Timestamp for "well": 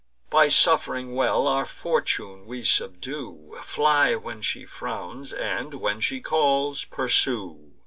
1.13-1.47